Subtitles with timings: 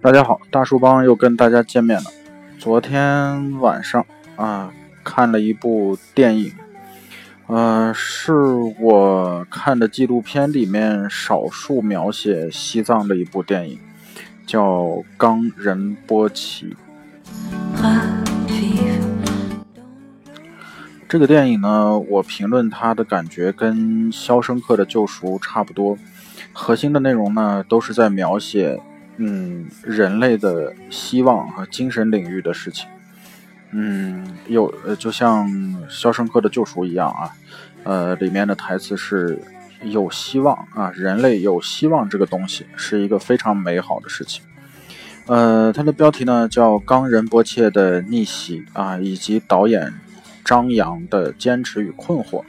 [0.00, 2.04] 大家好，大树帮又跟大家见面了。
[2.58, 4.06] 昨天晚上
[4.36, 4.72] 啊，
[5.04, 6.52] 看了一部电影，
[7.48, 8.32] 呃，是
[8.80, 13.78] 我看的纪录片里面少数描写西藏的一部电影，
[14.46, 14.64] 叫
[15.18, 16.74] 《冈仁波齐》。
[21.08, 25.98] 这个电影呢，我评论它的感觉跟《肖申克的救赎》差不多，
[26.58, 28.80] 核心的内容呢，都是在描写，
[29.18, 32.88] 嗯，人类的希望和精神领域的事情。
[33.72, 35.46] 嗯，有呃，就像
[35.90, 37.36] 《肖申克的救赎》一样啊，
[37.84, 39.38] 呃，里面的台词是
[39.82, 44.42] 有希望啊，人类有希望这个东西是一个非常美好的事情。
[45.26, 49.92] 呃，它的标题呢叫冈仁波切的逆袭啊，以及导演。
[50.46, 52.44] 张扬的坚持与困惑，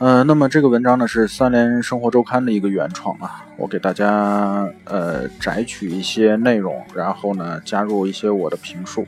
[0.00, 9.06] 呃，那么这个文章呢是三联生活周刊的一个原创啊，我给大家呃摘取一些内容，然后呢加入一些我的评述。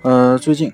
[0.00, 0.72] 呃，最近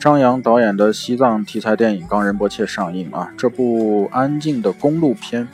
[0.00, 5.46] 张扬导演的西藏题材电影《冈仁波切》上映啊，这部安静的公路片，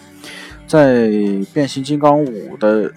[0.67, 1.11] 在
[1.53, 2.91] 变形金刚五的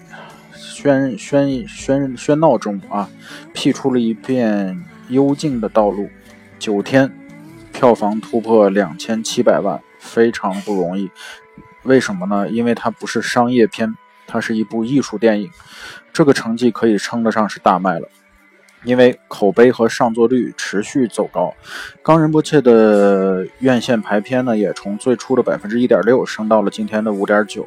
[0.56, 3.10] 喧喧喧喧闹中啊，
[3.52, 6.08] 辟出了一片幽静的道路，
[6.58, 7.12] 九天。
[7.72, 11.08] 票房突破两千七百万，非常不容易。
[11.84, 12.48] 为什么呢？
[12.48, 13.94] 因为它不是商业片，
[14.26, 15.50] 它是一部艺术电影。
[16.12, 18.08] 这个成绩可以称得上是大卖了，
[18.84, 21.54] 因为口碑和上座率持续走高。
[22.02, 27.66] 冈仁波切的院线排片呢，也从最初的百分之一点六升到了今天的五点九，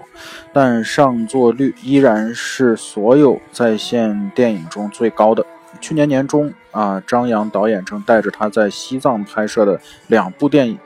[0.52, 5.46] 但上座率依然是所有在线电影中最高的。
[5.82, 10.76] 去年年中啊，张扬导演正带着他在西藏拍摄的两部电影《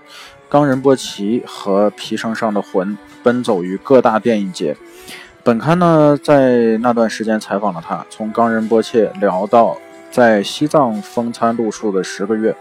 [0.49, 2.87] 冈仁波齐》和《皮绳上的魂》
[3.21, 4.75] 奔走于各大电影节。
[5.43, 9.77] 本刊呢，在那段时间采访了他，从冈仁波切聊到
[10.11, 12.55] 在西藏风餐露宿的十个月。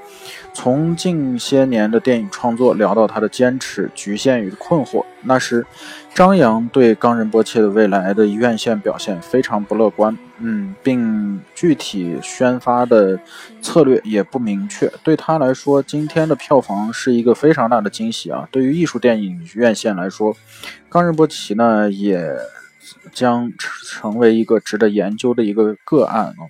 [0.53, 5.67] 从近些年的电影创作聊到他的坚持、局限与困惑，那时
[6.15, 13.21] 张扬对冈仁波切的未来的院线表现非常不乐观，嗯，并具体宣发的
[13.61, 14.91] 策略也不明确。
[15.05, 18.49] 对他来说，今天的票房是一个非常大的惊喜啊！
[18.51, 20.35] 对于艺术电影院线来说，
[20.89, 22.35] 冈仁波齐呢也
[23.13, 26.49] 将成为一个值得研究的一个个案啊。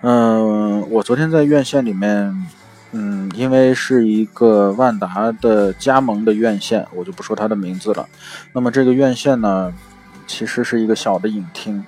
[0.00, 2.46] 嗯，我昨天在院线里面，
[2.92, 8.08] 嗯，因为是一个万达的加盟的院线，我就不说它的名字了。
[8.52, 9.74] 那么这个院线呢，
[10.24, 11.84] 其实是一个小的影厅。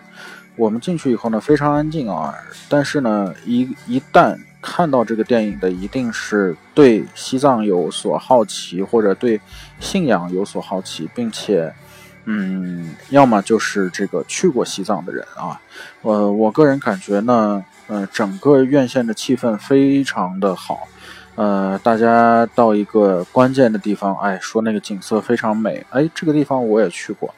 [0.56, 2.34] 我们进去以后呢，非常安静啊。
[2.69, 9.41] 但是呢，一一旦看到这个电影的，一定是对西藏有所好奇，或者对
[9.78, 11.72] 信仰有所好奇，并且。
[12.26, 15.59] 嗯，要么就是这个去过西藏的人啊，
[16.03, 20.86] 呃，我个人感觉呢，呃，整个院线的气氛非常的好，
[21.34, 27.34] 呃，大家到一个关键的地方，哎，说那个景色非常美，哎，这个地方我也去过，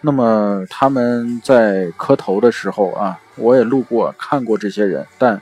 [0.00, 5.40] 那么他们在磕头的时候啊，我也路过看过这些人，但，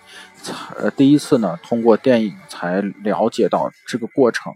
[0.78, 4.52] 呃，第一次呢，通过电影才了解到这个过程。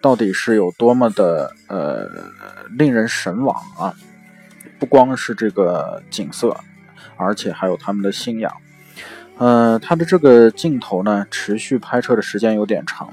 [0.00, 2.06] 到底是有多么的呃
[2.78, 3.92] 令人神往啊！
[4.78, 6.56] 不光是这个景色，
[7.16, 8.52] 而且还有他们的信仰。
[9.38, 13.08] 呃，他的这个镜头呢，持续拍摄的时间有点长。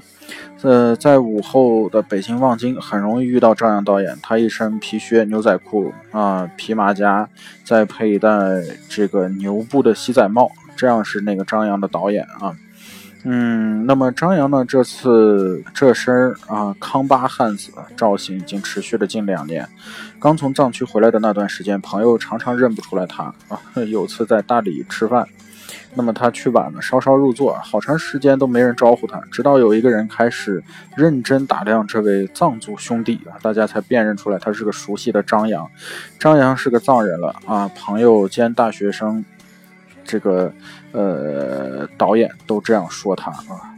[0.62, 4.16] 呃，在午后的北京望京，很容易遇到张扬导演。
[4.22, 7.28] 他一身皮靴、牛仔裤啊，皮马甲，
[7.64, 8.30] 再配一戴
[8.88, 12.56] 这个牛布的西仔帽，这样是那个张扬的导演啊。
[13.24, 14.64] 嗯，那么张扬呢？
[14.66, 19.68] 这次这身啊康巴汉子造型已经持续了近两年。
[20.18, 23.60] 刚从藏区回来的那段时间，朋友常常认不出来他啊。
[23.88, 25.26] 有次在大理吃饭，
[25.94, 30.62] 那么他去晚了，稍稍入座，好长时间都没人招呼他，直到有一个人开始
[30.96, 35.70] 认真打量这位藏族兄弟啊，大家才辨认出来他是个熟悉的张扬。
[36.18, 39.24] 张扬是个藏人了啊，朋友兼大学生。
[40.06, 40.52] 这个
[40.92, 43.72] 呃，导演都这样说他啊。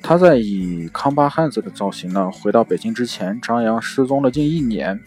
[0.00, 5.00] 他在以康巴汉子的造型呢回到北京之前，张扬失踪了近一年。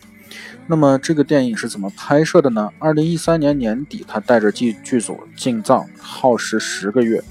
[0.65, 2.69] 那么这个电影是怎么拍摄的呢？
[2.79, 7.23] 二零一三年年底，他带着剧剧组进藏，耗时十个月。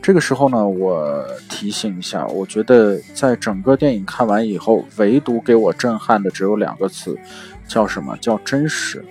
[0.00, 7.18] 这个时候呢，我提醒一下，我觉得在整个电影看完以后，唯独给我震撼的只有两个词，
[7.66, 8.16] 叫什么？
[8.18, 9.04] 叫真实。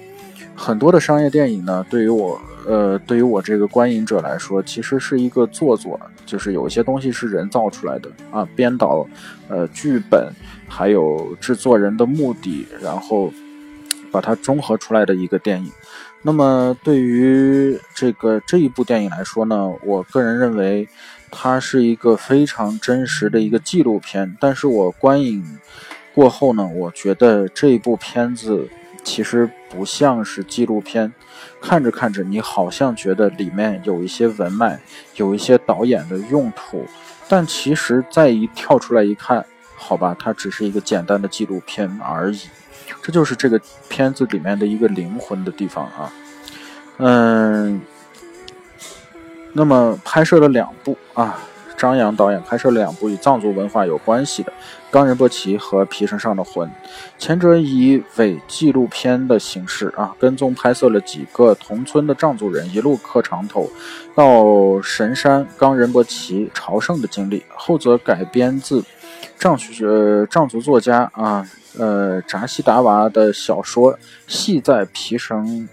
[0.56, 2.39] 很多的商业电影呢，对于我。
[2.66, 9.06] 呃，对于我这个观影者来说，其实是一个做作，就是有一些东西是人造出来的啊，编导、
[9.50, 10.31] 呃，剧本，
[10.68, 13.31] 还有制作人的目的，然后
[14.12, 15.71] 把它综合出来的一个电影。
[16.21, 20.88] 那么对于这个这一部电影来说呢，我个人认为
[21.30, 24.38] 它是一个非常真实的一个纪录片。
[24.39, 25.44] 但是我观影
[26.13, 28.69] 过后呢，我觉得这一部片子
[29.04, 31.12] 其实不像是纪录片，
[31.60, 34.80] 看着看着你好像觉得里面有一些文脉，
[35.18, 36.86] 有一些导演的用途，
[37.27, 39.45] 但其实再一跳出来一看，
[39.86, 42.40] 好吧，它只是一个简单的纪录片而已。
[43.02, 43.60] 这就是这个
[43.90, 46.14] 片子里面的一个灵魂的地方啊，
[46.98, 47.82] 嗯，
[49.52, 51.38] 那么拍摄了两部啊，
[51.78, 54.52] 张扬导演拍摄了两部与藏族文化有关系的
[54.90, 56.68] 《冈仁波齐》和《皮绳上的魂》，
[57.18, 63.70] 前者以伪纪录片的形式啊，跟踪拍摄了几个同村的藏族人一路磕长头
[64.16, 68.84] 到神山冈仁波齐朝圣的经历；后者改编自
[69.44, 71.45] 藏呃藏族作家啊。
[71.78, 73.94] 呃，扎西达娃的小说
[74.28, 75.68] 《系在皮绳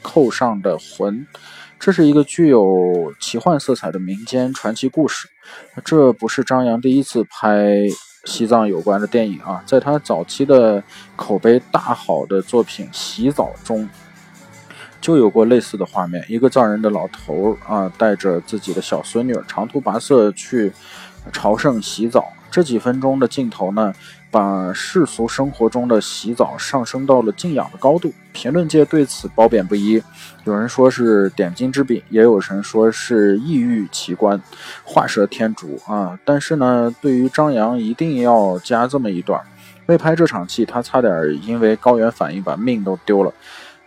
[0.00, 1.14] 扣上的魂》，
[1.78, 5.28] 这是一个具有奇幻色彩的民间传奇故事。
[5.84, 7.86] 这不是张扬第一次拍
[8.24, 10.82] 西藏有关的电影啊，在他早期的
[11.14, 13.86] 口碑大好的作品《洗澡》中，
[15.02, 20.72] 就有过类似的画面：一个藏人的老头啊，带着自己的小孙女长途跋涉去
[21.30, 22.32] 朝圣洗澡。
[22.52, 23.92] 这几分钟的镜头呢？
[24.30, 30.02] 把世俗生活中的洗澡上升到了敬仰的高度，评论界对此褒贬不一。
[30.44, 34.40] 有人说是点睛之笔，也有人说是异域奇观、
[34.84, 36.18] 画蛇添足啊。
[36.24, 39.38] 但是呢，对于张扬一定要加这么一段：
[39.84, 41.12] 为拍这场戏，他差点
[41.44, 43.32] 因为高原反应把命都丢了。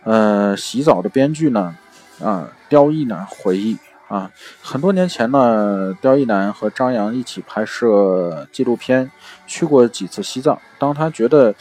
[0.04, 1.74] 呃，洗澡的编剧呢，
[2.22, 3.76] 啊，刁亦呢回忆。
[4.08, 4.30] 啊，
[4.62, 9.10] 很多年前呢，刁亦男和张扬一起拍摄纪录片，
[9.48, 10.56] 去过几次西藏。
[10.78, 11.52] 当他觉得，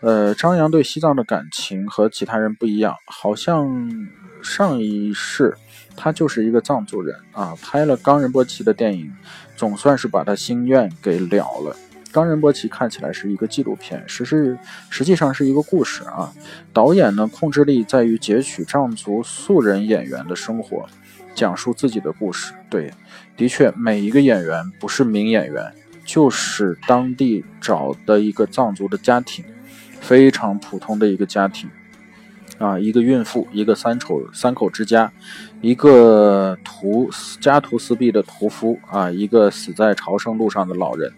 [0.00, 3.88] 呃，张扬对西藏的感情和其他人不一样，好像
[4.42, 5.56] 上一世
[5.96, 7.54] 他就是一个藏族人啊。
[7.62, 9.12] 拍了冈仁波齐的电影，
[9.56, 11.76] 总算是把他心愿给了了。
[12.10, 14.58] 冈仁波齐看起来是一个纪录片，实是
[14.90, 16.32] 实际上是一个故事啊。
[16.72, 20.84] 导演呢，控制力在于截取藏族素人演员的生活。
[21.34, 22.92] 讲述自己的故事，对，
[23.36, 25.72] 的确，每一个演员不是名演员，
[26.04, 29.44] 就是当地找的一个藏族的家庭，
[30.00, 31.70] 非常普通的一个家庭，
[32.58, 35.12] 啊，一个孕妇，一个三口三口之家，
[35.60, 41.12] 一个屠家徒四壁的屠夫，啊，一个死在朝圣路上的老人，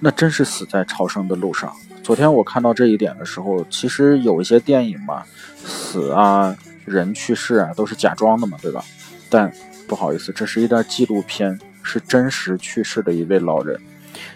[0.00, 1.72] 那真是死在朝圣的路上。
[2.02, 5.22] 昨天我看到这一点的时候，其实有一些电影嘛，
[5.56, 6.56] 死啊。
[6.88, 8.84] 人去世啊，都是假装的嘛，对吧？
[9.30, 9.52] 但
[9.86, 13.78] 不好意思，这是一段纪录片，是真实去世的一位老人。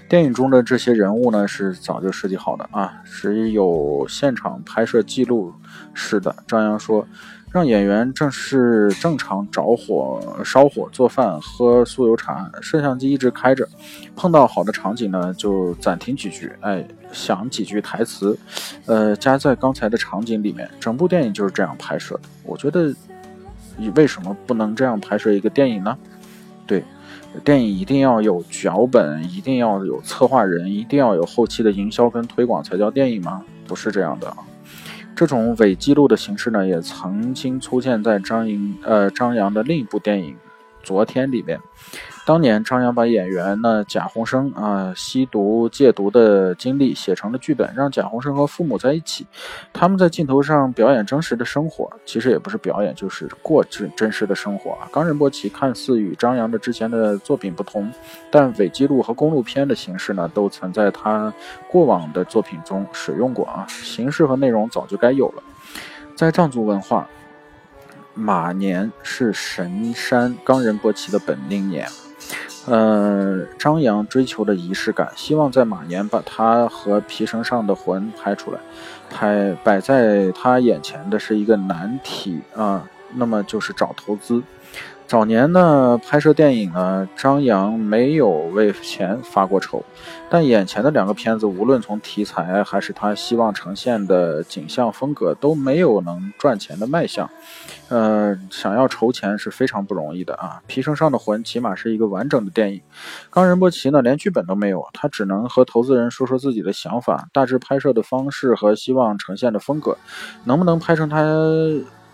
[0.09, 5.53] 电影中的这些人物呢，是早就设计好的啊，只有现场拍摄记录
[5.95, 6.35] 式的。
[6.47, 7.07] 张扬说。
[7.53, 13.69] 让演员正是正常着火烧火做饭喝酥油茶，摄像机一直开着，
[14.17, 16.83] 碰到好的场景呢就暂停几句，哎，
[17.13, 18.39] 想几句台词，
[18.87, 20.67] 呃，加在刚才的场景里面。
[20.81, 22.23] 整部电影就是这样拍摄的。
[22.43, 22.91] 我觉得，
[23.77, 25.95] 你为什么不能这样拍摄一个电影呢？
[26.67, 26.83] 对，
[27.45, 33.43] 电影一定要有脚本，一定要有策划人，一定要有后期的营销跟推广才叫电影吗？
[33.67, 34.33] 不是这样的。
[35.15, 40.31] 这种伪记录的形式呢，也曾经出现在张莹呃张扬的另一部电影
[40.83, 41.59] 《昨天》里面。
[42.25, 49.27] 当年张扬把演员呢贾宏声啊吸毒戒毒的经历写成了剧本，让贾宏声和父母在一起，
[49.73, 54.89] 他们在镜头上表演真实的生活，其实也不是表演，就是过真真实的生活啊。
[54.93, 57.91] 冈仁波齐看似与张扬的之前的作品不同，
[58.31, 61.33] 但伪记录和公路片的形式呢，都曾在他
[61.69, 63.67] 过往的作品中使用过啊。
[63.69, 65.43] 形式和内容早就该有了，
[66.15, 67.09] 在藏族文化，
[68.15, 71.89] 马年是神山冈仁波齐的本命年。
[72.67, 78.59] 呃，张扬追求的仪式感，希望在马年把他和皮绳上的魂拍出来。
[79.11, 84.43] 拍摆在他眼前的是一个难题啊，那么就是找投资。
[85.07, 89.85] 早年呢，拍摄电影呢，张扬没有为钱发过愁，
[90.31, 97.29] 但眼前的两个片子，无论从题材还是他希望呈现的景象风格，都没有能赚钱的卖相。
[97.91, 100.63] 呃，想要筹钱是非常不容易的啊！
[100.67, 102.81] 皮绳上的魂起码是一个完整的电影，
[103.29, 109.99] 冈仁波齐呢，连剧本都没有，他只能和投资人说说自己的想法，大致拍摄的方式和希望呈现的风格，
[110.45, 111.23] 能不能拍成他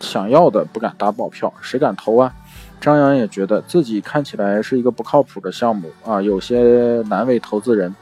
[0.00, 2.34] 想要的，不敢打保票，谁敢投啊？
[2.80, 7.94] 张扬也觉得自己看起来是一个不靠谱的项目啊，有些难为投资人。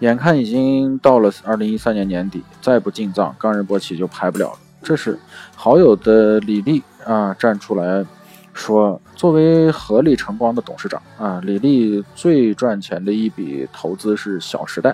[0.00, 4.58] 眼看已经到了二零一三年年底，再不进藏，冈仁波齐就拍不了了。
[4.82, 5.18] 这是
[5.54, 8.04] 好友的李丽啊站出来
[8.52, 14.90] 说，作为合力晨光的董事长啊，李丽最赚钱的一笔投资是《小时代》。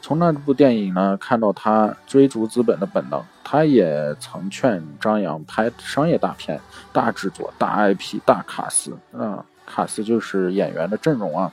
[0.00, 3.22] 从那部电影呢，看到他追逐资本的本能。
[3.42, 6.60] 他也曾劝张扬拍商业大片、
[6.92, 11.50] 大制作、大 IP、大卡司啊，卡司就是演员的阵容啊。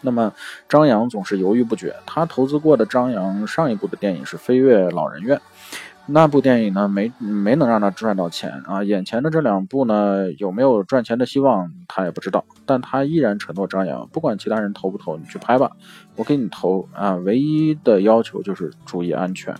[0.00, 0.32] 那么
[0.68, 1.94] 张扬总是犹豫不决。
[2.06, 5.36] 他投资过的张扬上一部的电影是《飞跃老人院》。
[6.06, 8.82] 那部电影呢，没没能让他赚到钱啊。
[8.82, 12.44] 眼前的这两部呢，有没有赚钱的希望，他也不知道。
[12.66, 15.70] 但他依然承诺张扬，不管其他人投不投，你去拍吧，
[16.16, 17.14] 我给你投啊。
[17.14, 19.54] 唯一的要求就是注意安全。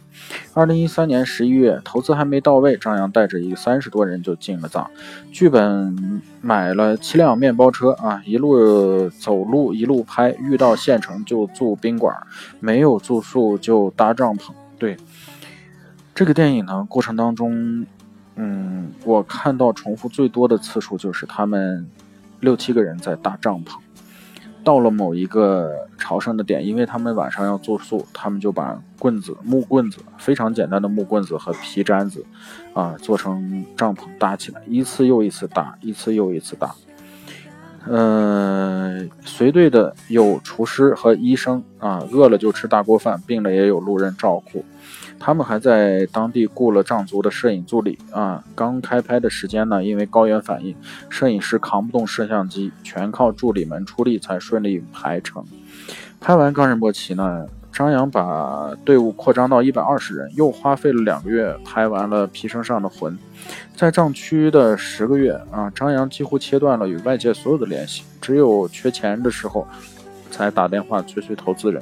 [0.53, 4.91] 二零一三年十一月，投资还没到位，张扬带着一三十多人就进了藏。
[5.31, 12.15] 剧本买了七辆面包车啊，一路走路一路拍，遇到县城就住宾馆，
[12.59, 14.51] 没有住宿就搭帐篷。
[14.77, 14.97] 对。
[16.15, 17.87] 这个电影呢，过程当中，
[18.37, 21.89] 嗯，我看到重复最多的次数就是他们
[22.41, 23.79] 六七个人在搭帐篷，
[24.63, 32.25] 到了某一个朝圣的点，因为他们晚上要住宿，他们就把棍子、木棍子，非常简单的木棍子和皮毡子，
[32.75, 36.75] 啊，做成帐篷搭起来，一次又一次搭，一次又一次搭。
[37.87, 44.65] 嗯，随队的有厨师和医生啊，饿了就吃大锅饭，病了也有路人照顾。
[45.25, 48.43] 他们还在当地雇了藏族的摄影助理啊。
[48.57, 50.75] 刚开拍的时间呢，因为高原反应，
[51.09, 55.45] 摄影师扛不动摄像机，全靠助理们出力才顺利拍成。
[56.21, 63.13] 拍完冈仁波齐呢，张扬把队伍扩张到一百二十人，又花费了两个月拍完了《皮绳上的魂》。
[63.77, 69.67] 在藏区的十个月啊，张扬几乎切断了与外界所有的联系，只有缺钱的时候
[70.33, 71.81] 才打电话催催投资人。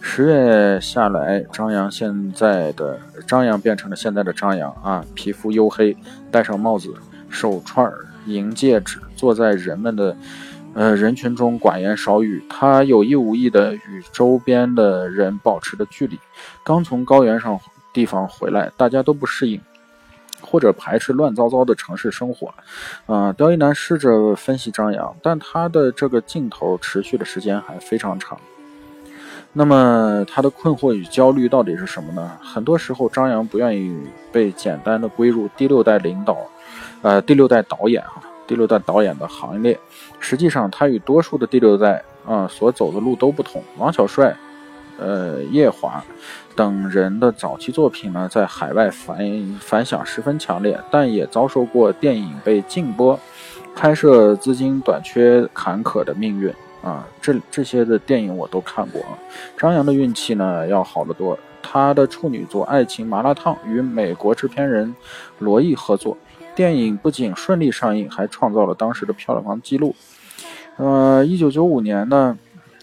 [0.00, 5.94] 十月下来，张扬现在的张扬变成了现在的张扬啊，皮肤黝黑，
[6.30, 6.94] 戴上帽子，
[7.28, 7.92] 手串
[8.24, 10.16] 银戒指，坐在人们的
[10.74, 12.42] 呃人群中寡言少语。
[12.48, 16.18] 他有意无意的与周边的人保持着距离。
[16.64, 17.58] 刚从高原上
[17.92, 19.60] 地方回来，大家都不适应
[20.40, 22.54] 或者排斥乱糟糟的城市生活。
[23.06, 28.38] 啊，刁一男试着分析张扬，但他的这个镜头持续的时间还非常长。
[29.58, 32.32] 那么他的困惑与焦虑到底是什么呢？
[32.42, 33.98] 很多时候，张扬不愿意
[34.30, 36.36] 被简单的归入第六代领导，
[37.00, 39.80] 呃，第六代导演啊，第六代导演的行列。
[40.20, 43.62] 实际上，他与多数的第六代啊所走的路都不同。
[43.78, 44.36] 王小帅、
[44.98, 46.04] 呃，叶华
[46.54, 49.18] 等人的早期作品呢，在海外反
[49.58, 53.18] 反响十分强烈，但也遭受过电影被禁播、
[53.74, 56.52] 拍摄资金短缺坎坷的命运。
[56.86, 59.18] 啊，这这些的电影我都看过啊。
[59.58, 64.94] 张扬的运气呢要好得多，他的处女作《爱情麻辣烫》与美国制片人
[65.40, 66.16] 罗毅合作，
[66.54, 69.96] 电影不仅顺利上映，还创造了当时的票房纪录。
[70.76, 72.38] 呃，一九九五年呢，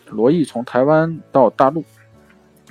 [0.09, 1.85] 罗毅从台湾到大陆。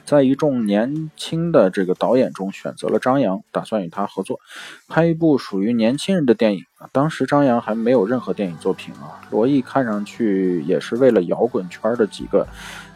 [0.05, 4.41] 在一众年轻的这个导演中，选择了张扬，打算与他合作，
[4.89, 6.89] 拍一部属于年轻人的电影啊。
[6.93, 9.21] 当时张扬还没有任何电影作品啊。
[9.31, 12.47] 罗毅看上去也是为了摇滚圈的几个，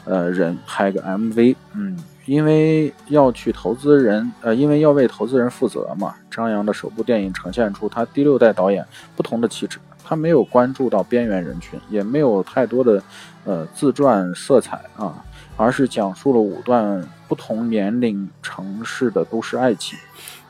[0.05, 1.97] 呃人拍个 MV，嗯，
[2.27, 6.15] 因为要去投资人，呃，因为要为投资人负责嘛。
[6.31, 8.85] 张扬的首部电影呈现出他第六代导演
[9.15, 13.03] 不同的气质，他没有关注到边缘人群，也没有太多的，
[13.45, 15.25] 呃，自传色彩啊。
[15.57, 19.99] 而是讲述了五段不同年龄城市的都市爱情，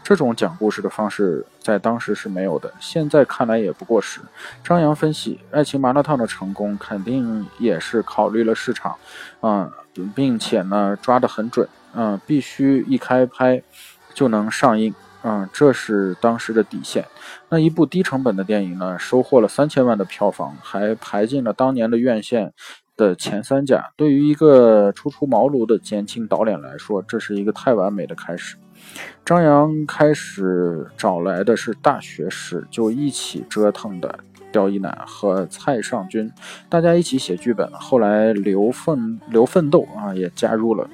[0.03, 4.21] 这种讲故事的方式在当时是没有的，现在看来也不过时。
[4.63, 8.97] 张扬分析，《爱情麻辣烫》的成功肯定也是考虑了市场，
[9.41, 9.71] 啊，
[10.15, 13.63] 并且呢抓得很准，啊，必须一开拍
[14.13, 17.07] 就能上映，啊，这是当时的底线。
[17.49, 22.53] 那一部低成本的电影呢，收获了三千万的票房，还排进了当年的院线。
[22.97, 28.57] 的前三甲，对于一个初出茅庐的年轻导演来说，这是一个太完美的开始。
[29.25, 34.19] 张扬开始找来的是大学时就一起折腾的
[34.53, 36.31] 刁一男和蔡尚君，
[36.69, 37.71] 大家一起写剧本。
[37.73, 40.89] 后来刘奋刘奋斗啊也加入了。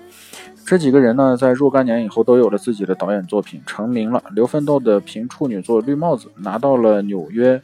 [0.64, 4.22] 这几个人呢，在若干年以后都有了自己的导演作品，成名了。
[4.34, 7.60] 刘奋斗的凭处女作《绿帽子》拿到了纽约，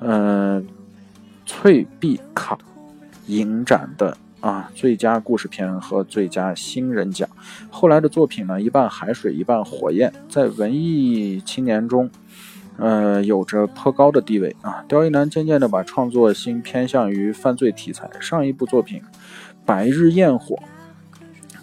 [0.00, 0.66] 嗯，
[1.44, 2.58] 翠碧卡。
[3.26, 7.28] 影展的啊最佳故事片和最佳新人奖，
[7.70, 12.10] 后来的作品呢一半海水一半火焰，在文艺青年中，
[12.76, 14.84] 呃有着颇高的地位啊。
[14.88, 19.00] 刁一男渐渐的把创作心偏向于犯罪题材，上一部作品
[19.64, 20.56] 《白日焰火》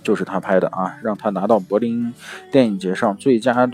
[0.01, 2.13] 就是他拍的啊，让他拿到柏林
[2.49, 3.69] 电影节上最佳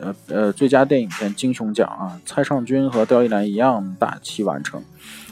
[0.00, 4.82] 呃呃最佳电影片金熊奖啊，蔡尚君和刁亦男一样大器晚成。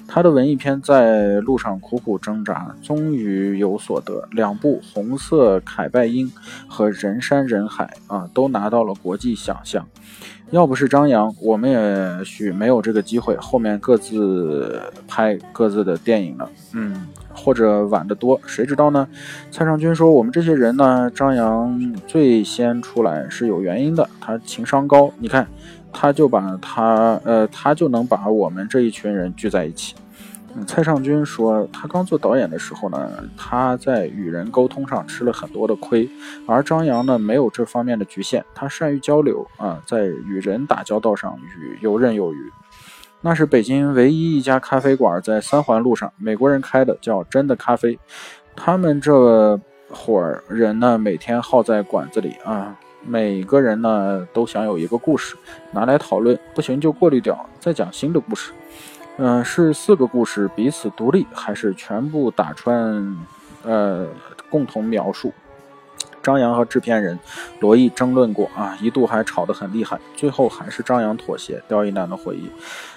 [0.07, 4.29] 他的文艺片在路上苦苦挣扎，终于有所得。
[4.31, 6.27] 两部《红色凯拜因》
[6.69, 9.85] 和《人山人海》啊，都拿到了国际奖项。
[10.51, 16.49] 要不是张扬，我们也许没有这个机会，后面各自拍各自的电影了。
[16.75, 19.09] 嗯，或者晚得多，谁知道呢？
[19.51, 25.11] 蔡尚君说：“我们这些人呢，张扬最先出来是有原因的，他情商高。
[25.19, 25.49] 你看。”
[25.95, 29.95] 他就把他，呃，他就能把我们这一群人聚在一起。
[30.67, 36.09] 蔡尚君说，他刚做导演的时候呢，他在与人沟通上吃了很多的亏，
[36.47, 42.53] 而张扬呢，没有这方面的局限，他善于交流啊，在与人打交道上与游刃有余。
[43.21, 47.99] 那是北京唯一一家咖啡馆，在三环路上，美国人开的，叫真的咖啡。
[48.55, 49.59] 他们这
[49.91, 52.79] 伙人呢，每天耗在馆子里啊。
[53.07, 55.37] 每个人呢都想有一个故事
[55.73, 58.53] 拿来讨论，不行就过滤掉，再讲新的故事。
[59.17, 63.17] 嗯，是四个故事彼此独立，还是全部打穿？
[63.63, 64.07] 呃，
[64.51, 65.33] 共同描述。
[66.25, 67.17] 张扬和制片人
[67.61, 71.63] 罗毅争论过啊，一度还吵得很厉害，最后还是张扬妥协。
[71.69, 72.47] 刁亦男的回忆，《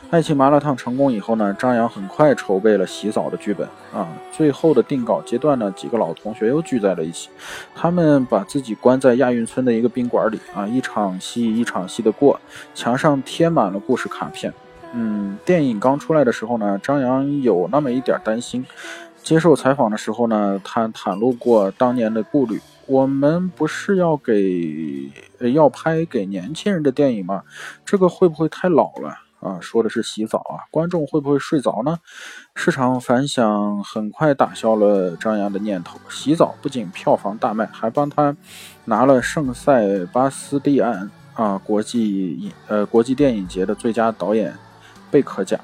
[0.09, 4.07] 爱情麻辣烫》成功以后呢，张扬很快筹备了洗澡的剧本啊。
[4.31, 7.29] 最后的定稿阶段呢，几个老同学又聚在了一起，
[7.75, 12.39] 他们把自己关在亚运村的一个宾馆里啊，一场戏一场戏的过，
[12.73, 14.53] 墙上贴满了故事卡片。
[14.93, 18.65] 嗯，电影刚出来的时候呢，张扬有那么一点担心。
[19.21, 22.61] 接受采访的时候呢，他袒露过当年的顾虑。
[22.87, 25.11] 我们不是要给
[25.53, 27.43] 要拍给年轻人的电影吗？
[27.85, 29.09] 这个会不会太老了
[29.41, 29.59] 啊？
[29.59, 31.99] 说的是洗澡啊，观众会不会睡着呢？
[32.55, 35.99] 市场反响很快打消了张扬的念头。
[36.09, 38.35] 洗澡不仅票房大卖，还帮他
[38.85, 44.55] 拿了圣塞巴斯蒂安啊国际影呃国际电影节的最佳导演
[45.11, 45.59] 贝壳奖。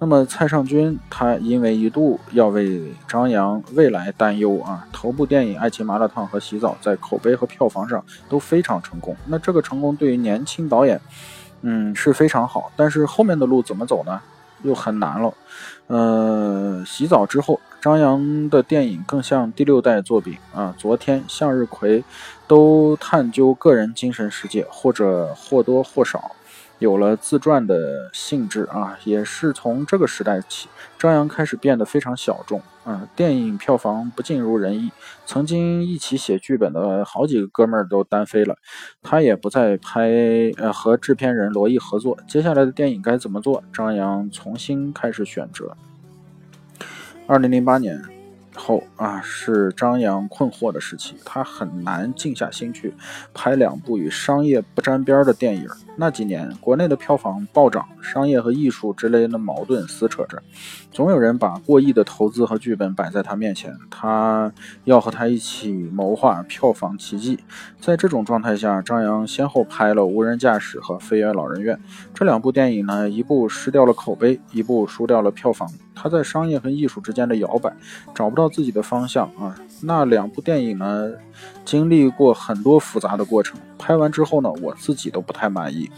[0.00, 9.16] 那么蔡尚君他因为一度要为张扬未来担忧啊，头部电影《爱情麻辣烫》和《洗澡》在口碑和票房上都非常成功。
[9.26, 11.00] 那这个成功对于年轻导演，
[11.62, 12.70] 嗯是非常好。
[12.76, 14.20] 但是后面的路怎么走呢？
[14.62, 15.34] 又很难了。
[15.88, 20.72] 呃，《洗澡》之后，张扬的电影更像第六代作品啊。
[20.78, 22.04] 昨天向日葵
[22.46, 26.32] 都探究个人精神世界，或者或多或少。
[26.78, 33.08] 有了自传的性质啊，也是从这个时代起，张扬开始变得非常小众啊。
[33.16, 34.90] 电影票房不尽如人意，
[35.26, 38.56] 曾经一起写剧本的好几个哥们儿都单飞了，
[39.02, 40.08] 他也不再拍，
[40.56, 42.16] 呃，和制片人罗毅合作。
[42.28, 43.62] 接下来的电影该怎么做？
[43.72, 45.76] 张扬重新开始选择。
[47.26, 48.17] 二零零八年。
[48.58, 52.92] 后啊，是张扬困惑的时期，他很难静下心去
[53.32, 55.66] 拍两部与商业不沾边的电影。
[55.96, 60.40] 那几年，国内的票房暴涨，商业和艺术之类的矛盾撕扯着，
[60.92, 64.52] 总有人把过亿的投资和剧本摆在他面前，他
[64.84, 67.38] 要和他一起谋划票房奇迹。
[67.80, 71.76] 在这种状态下，张扬先后拍了《无人驾驶》和《飞越老人院》
[72.14, 75.68] 这两部电影呢，一部失掉了口碑，一部输掉了票房。
[76.00, 77.72] 他在商业和艺术之间的摇摆，
[78.14, 79.54] 找不到自己的方向啊。
[79.82, 81.10] 那两部电影呢，
[81.64, 85.90] 经历过很多复杂的过程，拍完之后呢，我自己都不太满意。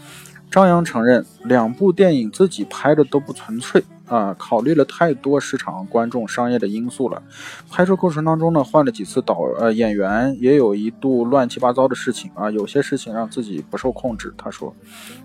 [0.51, 3.81] 张扬承认，两部电影自己拍的都不纯粹。
[4.05, 7.23] 啊，考虑了太多市场、观众、商业的因素了。
[7.69, 14.33] 拍摄过程当中呢，换了几次导，呃，演员也有一度乱七八糟的事情啊，有些事情让自己不受控制。
[14.37, 14.75] 他说，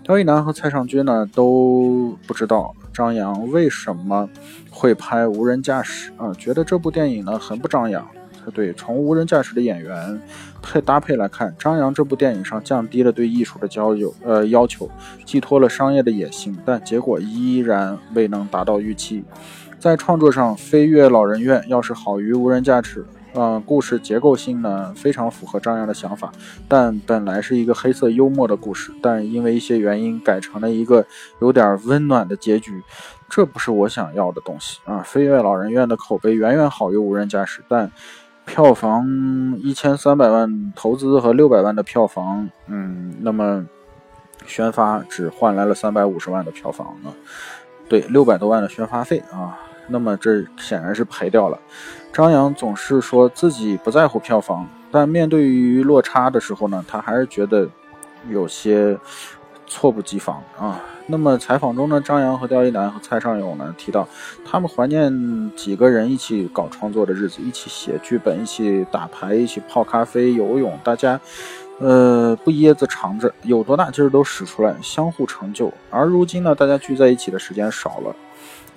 [0.03, 4.29] 刁亦男和蔡尚君呢都不知道张扬为什么
[4.69, 8.07] 会拍无人驾驶啊，觉得这部电影呢很不张扬。
[8.51, 10.19] 对，从无人驾驶的演员
[10.61, 14.89] 配搭配来看，张扬这部电影上降低了对艺术的交友呃要求，
[15.25, 19.23] 寄托了商业的野心，但结果依然未能达到预期。
[19.79, 26.31] 在创作上，《飞跃老人院》要是好于无人驾驶，呃，故事结构性呢非常符合张扬的想法，
[26.67, 31.05] 但本来是一个黑色幽默的故事，但因为一些原因改成了一个
[31.41, 32.81] 有点温暖的结局，
[33.29, 34.99] 这不是我想要的东西啊！
[35.03, 37.91] 《飞跃老人院》的口碑远远好于无人驾驶，但。
[38.47, 39.05] 票房
[39.61, 43.63] 一千三百万投资和六百万的票房，嗯，那么
[44.45, 47.11] 宣发只换来了三百五十万的票房啊，
[47.89, 51.59] 对，六百多万的宣发费啊，那么这显然是赔掉了。
[52.13, 57.67] 张扬总是说自己不在乎票房，但面对于落差的时候呢，他还是觉得
[58.29, 58.97] 有些
[59.67, 60.81] 措不及防啊。
[61.05, 64.07] 那么采访中呢，张扬和刁一男和蔡尚勇呢提到，
[64.43, 71.19] 他们怀念几个人一起搞创作的日子，一起写剧本，一起打牌，一起泡咖啡、游泳，大家
[71.79, 75.71] 呃，不掖着藏着，有多大劲儿都使出来，相互成就。
[75.89, 78.13] 而如今呢，大家聚在一起的时间少了，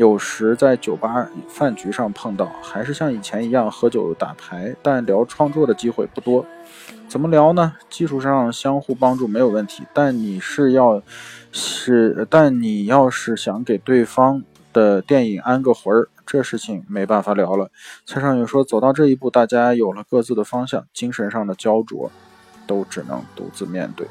[0.00, 6.46] 有时在酒吧饭局上碰到，还是像以前一样喝酒打牌，但聊创作的机会不多。
[7.06, 7.74] 怎么聊呢？
[7.90, 11.02] 技术上相互帮助没有问题，但你是要
[11.52, 17.70] 是，但你要是想给对方的电影安个魂儿，这事情没办法聊了。
[18.06, 22.10] 蔡尚勇说，走到这一步，大家有了各自的方向，精神上的焦灼。
[22.66, 24.06] 都只能独自面对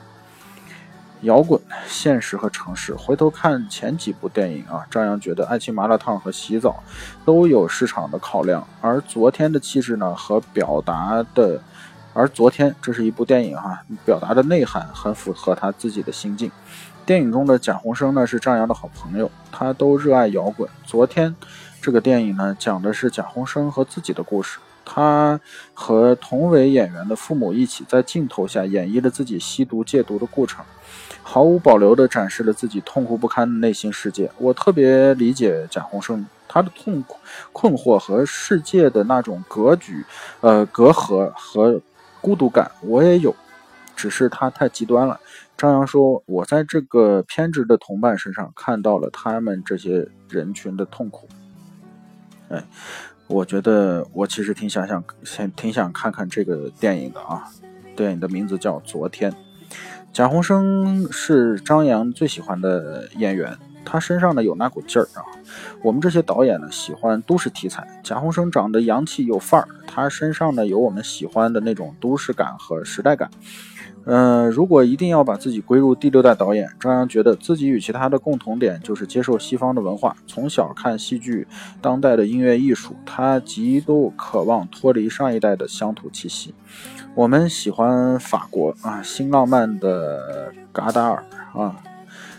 [1.21, 2.93] 摇滚、现实和城市。
[2.93, 6.83] 回头看前几部电影啊，张扬觉得《爱情麻辣烫》和《洗澡》
[7.25, 11.61] 都有市场的考量，而昨天的气质呢和表达的，
[12.13, 16.49] 而昨天这是一部电影哈，表达的内涵很符合他自己的心境。
[17.05, 20.69] 电影中的贾宏声呢是张扬的好朋友，他都热爱摇滚。
[20.85, 21.35] 昨天
[21.81, 24.59] 这个电影呢讲的是贾宏声和自己的故事。
[24.85, 25.39] 他
[25.75, 30.65] 和同为演员的父母一起在镜头下演绎了自己吸毒戒毒的过程，
[31.31, 34.31] 毫无保留地展示了自己痛苦不堪的内心世界。
[34.39, 37.19] 我特别理解贾宏声，他的痛苦、
[37.53, 40.03] 困惑和世界的那种格局、
[40.41, 41.79] 呃隔阂和
[42.19, 43.35] 孤独感，我也有，
[43.95, 45.19] 只是他太极端了。
[45.55, 51.29] 张扬说：“我在这个偏执的同伴身上看到了他们这些人群的痛苦。”
[52.49, 52.63] 哎。
[53.27, 57.43] 我觉得我其实挺想想，挺挺想看看这个电影的啊。
[57.95, 59.31] 电影的名字叫《昨天》。
[60.11, 65.23] 贾宏声是张扬最喜欢的演员，他身上呢有那股劲儿啊。
[65.81, 73.29] 我们这些导演呢喜欢都市题材，贾宏声长得洋气有范儿，他身上呢有我们喜欢的那种都市感和时代感。
[74.11, 81.47] 嗯，如果一定要把自己归入第六代导演，张扬觉得自己与其他的共同点就是接受西方的文化，从小看戏剧、
[81.79, 86.55] 当代的音乐艺术，他极度渴望脱离上一代的乡土气息。
[87.13, 91.75] 我们喜欢法国啊，新浪漫的嘎达尔啊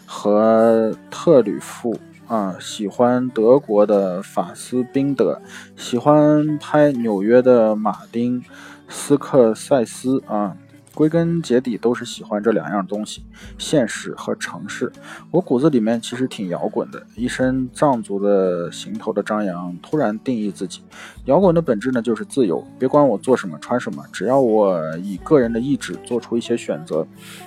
[0.05, 5.41] 和特吕弗啊，喜欢德国的法斯宾德，
[5.77, 8.43] 喜欢拍纽约的马丁
[8.89, 10.57] 斯克塞斯啊。
[11.01, 13.25] 归根结底都是喜欢这两样东西，
[13.57, 14.93] 现实和城市。
[15.31, 20.83] 我骨子里面其实挺摇滚的，一身藏族的行头的张扬突然定义自己，
[21.25, 27.07] 摇滚的本质呢就是自由，别管我做什么穿什么，只要我以个人的意志做出一些选择，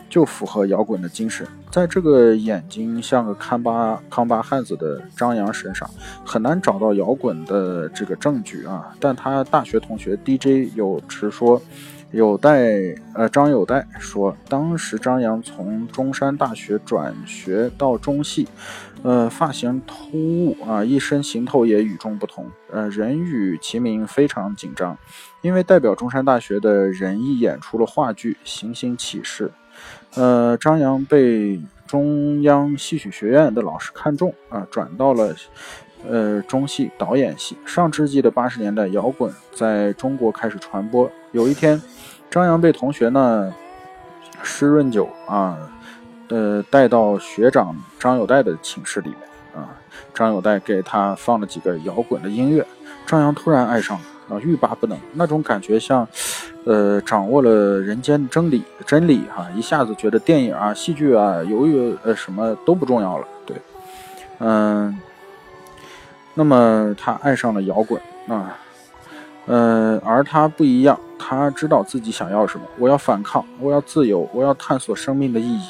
[0.10, 1.46] 就符合摇滚的精神。
[1.70, 5.88] 在这个眼睛像个康巴康巴汉子的张扬身上，
[6.26, 8.96] 很难找到摇滚的这个证据啊。
[9.00, 11.62] 但他大学同学 DJ 有直说。
[12.14, 18.48] 有代，呃，张有代说，当时张扬从中山大学转学到中戏，
[19.02, 24.96] 呃，发型突兀啊，一身行头也与众不同，呃，人与其名非常紧张，
[25.42, 29.52] 因为代表中山大学的人艺演出了话剧《行星启示》，
[30.22, 35.36] 呃，张扬被中央戏曲学院的老师看中啊，转到了。
[36.06, 37.56] 呃，中戏导演系。
[37.66, 41.10] 上世纪的八十年代，摇滚在中国开始传播。
[41.32, 41.82] 有一天，
[42.34, 43.54] 张扬被同学呢
[44.42, 45.56] 施润酒啊，
[46.30, 49.20] 呃，带到学长张有代的寝室里面
[49.56, 49.70] 啊。
[50.16, 52.66] 张有代给他放了几个摇滚的音乐，
[53.06, 54.98] 张扬突然爱上了啊，欲罢不能。
[55.14, 56.08] 那种感觉像，
[56.66, 63.28] 呃，掌握了人间真理，真理哈，一下子觉得电影啊、戏剧啊、由于呃什么都不重要了。
[63.46, 63.56] 对，
[64.40, 65.00] 嗯。
[66.34, 68.58] 那么他爱上了摇滚啊，
[69.46, 72.66] 呃，而他不一样，他知道自己想要什么。
[72.80, 75.70] 我要反抗，我要自由，我要探索生命的意义。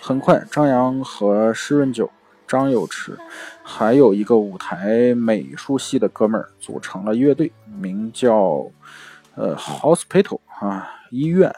[0.00, 2.10] 很快，张扬和施润九、
[2.46, 3.18] 张有池，
[3.62, 8.66] 还有一个舞台美术系的哥们儿组成了乐队，名叫
[9.34, 11.50] 呃 Hospital 啊医院。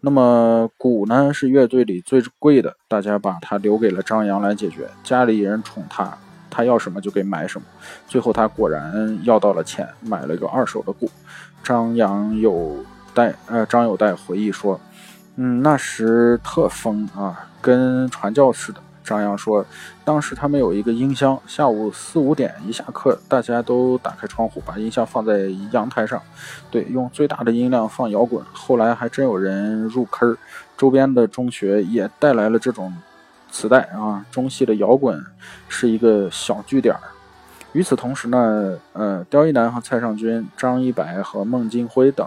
[0.00, 4.88] 那么鼓呢是乐队里最贵的，大家把它留给了张扬来解决。
[5.02, 6.16] 家里人宠他。
[6.50, 7.66] 他要什么就给买什么，
[8.06, 11.10] 最后他果然要到了钱，买了一个二手的鼓。
[11.62, 14.80] 张扬有代，呃，张有代回忆说，
[15.36, 18.80] 嗯，那时特疯啊，跟传教似的。
[19.04, 19.64] 张扬说，
[20.04, 26.20] 当时他们有一个音箱，下午四五点一下课，大家都打开窗户，把音箱放在阳台上，
[26.70, 28.44] 对，用最大的音量放摇滚。
[28.52, 30.36] 后来还真有人入坑，
[30.76, 32.94] 周边的中学也带来了这种。
[33.50, 35.22] 磁带啊，中戏的摇滚
[35.68, 36.94] 是一个小据点。
[37.72, 42.26] 与此同时呢，呃，刁一男和蔡尚君、张一白和孟京辉等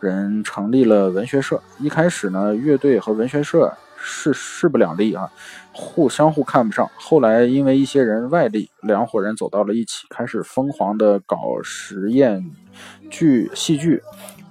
[0.00, 1.60] 人成立了文学社。
[1.78, 5.28] 一开始呢，乐队和文学社势势不两立啊，
[5.72, 6.88] 互相互看不上。
[6.96, 12.44] 后来因为一些人外力，两伙人走到了一起，开始疯狂的搞实验
[13.10, 14.00] 剧、戏剧。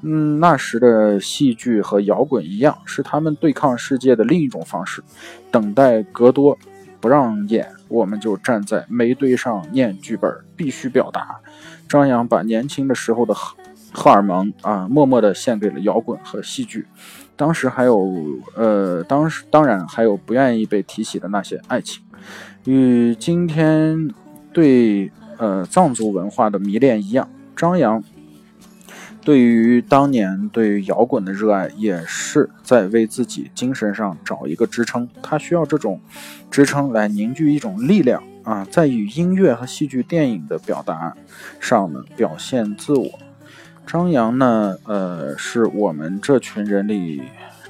[0.08, 5.04] 嗯，那时的戏剧和摇滚一样，是他们对抗世界的另一种方式。
[5.50, 6.56] 等待戈多
[7.02, 11.38] 不让演，我们就站在煤堆上念剧本，必须表达。
[11.90, 13.56] 张扬把年轻的时候的荷
[13.92, 16.86] 荷尔蒙啊，默默地献给了摇滚和戏剧。
[17.36, 18.14] 当时还有，
[18.56, 22.04] 呃，当时当然还有不愿意被提起的那些爱情。
[22.66, 24.10] 与今天
[24.54, 28.04] 对呃藏族文化的迷恋一样，张扬
[29.26, 35.10] 对于当年对于摇滚的热爱，也是在为自己精神上找一个支撑。
[35.24, 36.00] 他需要这种
[36.52, 41.18] 支撑来凝聚一种力量啊，在与音乐和戏剧、电影的表达
[41.60, 43.10] 上呢，表现自我。
[43.88, 47.24] 张扬呢，呃，是我们这群人里。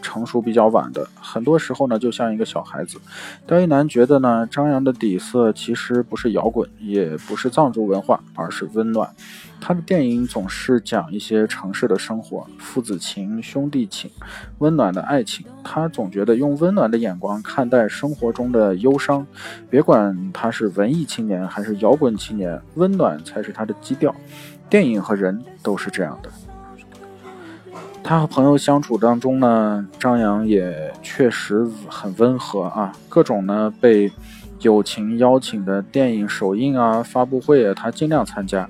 [0.06, 3.00] 成熟比较晚的，很多时候呢，就像一个小孩子。
[3.48, 9.10] 刁一男觉得呢，张扬的底色其实不是摇滚，也不是藏族文化，而是温暖。
[9.60, 14.12] 他的电影总是讲一些城市的生活，父子情、兄弟情，
[14.60, 15.44] 温暖的爱情。
[15.64, 19.26] 他总觉得用温暖的眼光看待生活中的忧伤。
[19.72, 24.14] 别管他是文艺青年还是摇滚青年，温暖才是他的基调。
[24.70, 26.30] 电影和人都是这样的。
[28.08, 32.94] 他和朋友相处当中呢，张扬也确实很温和啊。
[33.10, 34.12] 各种呢被
[34.60, 38.70] 友情邀请的电影首映啊、发布会啊，他尽量参加，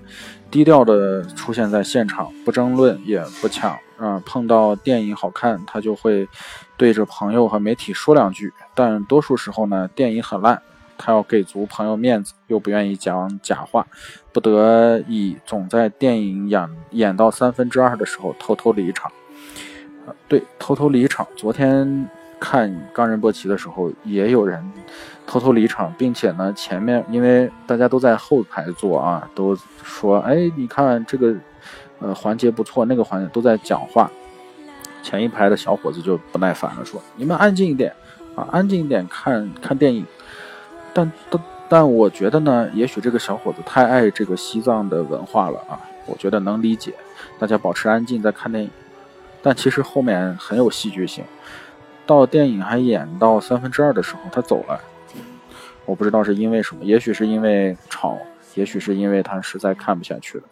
[0.50, 4.24] 低调的出现在现场，不争论也不抢啊。
[4.26, 6.26] 碰到电影好看，他就会
[6.78, 8.54] 对着朋友和媒体说两句。
[8.74, 10.62] 但多数时候呢，电影很烂，
[10.98, 13.86] 他要给足朋友面子，又不愿意讲假话，
[14.32, 19.12] 不得已总在电影演演到三分之二的时候偷偷离场。
[20.28, 21.28] 对，偷偷离场。
[21.36, 24.63] 昨天看《冈仁波齐》的时候，也有人
[25.26, 31.34] 偷偷离场，并且呢，前面因为大家都在后排坐啊，都说：“哎，你看这个，
[32.00, 34.10] 呃，环节不错，那个环节都在讲话。”
[35.02, 37.94] 前一排的小伙子就不耐烦了，说：“你们安静一点
[38.36, 40.06] 啊，安静一点，看看电影。”
[40.94, 46.94] 但但但我觉得呢，也许这个小伙子太爱这个西藏的文化了啊，我觉得能理解。
[47.39, 48.70] 大家保持安静，在看电影。
[49.45, 51.23] 但其实后面很有戏剧性，
[52.08, 54.81] 到电影还演到三分之二的时候，他走了。
[55.86, 58.17] 我不知道是因为什么，也许是因为吵，
[58.55, 60.45] 也许是因为他实在看不下去了。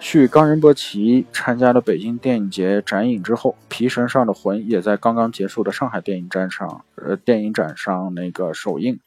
[0.00, 8.98] 续冈仁波齐参加了北京电影节展映之后，《皮绳上的魂》也在刚刚结束的上海电影展上，呃，电影展上那个首映。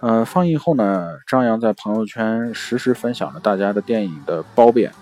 [0.00, 4.92] 呃，放映后呢，张扬在朋友圈实时分享了大家的电影的褒贬，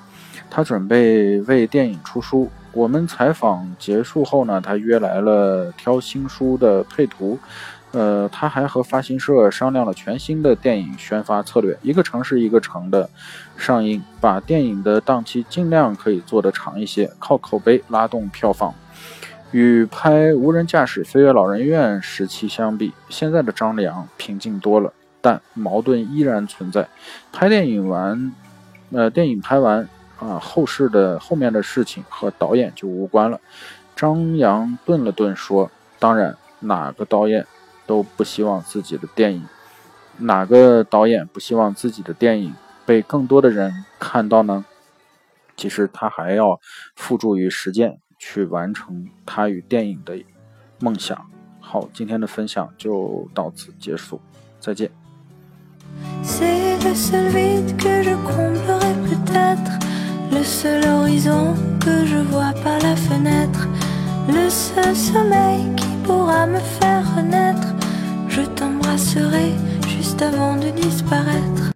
[0.51, 2.49] 他准备为电影出书。
[2.73, 7.39] 我们采访结束后呢，他约来了挑新书的配图，
[7.93, 13.09] 呃，他还和发行社商量了全新的电影宣发策略，一个城市一个城的
[13.57, 18.73] 上映，把电影的档期尽量可以做得长一些，靠口碑拉动票房。
[19.51, 26.87] 与拍无人驾驶飞跃老人院时期相比，现在的张良平静多了，但矛盾依然存在。
[27.33, 28.31] 拍电影完，
[28.93, 29.89] 呃，电影拍完。
[30.19, 33.41] 啊，后世的后面的事情和导演就无关了。
[33.95, 37.47] 张扬顿了顿说：“当然，哪个导演
[37.87, 39.45] 都不希望自己的电影，
[40.19, 42.55] 哪个导演不希望自己的电影
[42.85, 44.65] 被更多的人看到呢？
[45.57, 46.61] 其实他还要
[46.95, 50.17] 付诸于实践，去完成他与电影的
[50.79, 51.27] 梦想。”
[51.61, 54.21] 好，今天的分享就到此结束，
[54.59, 54.91] 再见。
[60.31, 63.69] Le seul horizon que je vois par la fenêtre,
[64.29, 67.69] le seul sommeil qui pourra me faire renaître.
[68.29, 69.53] Je t'embrasserai
[69.89, 71.59] juste avant de disparaître.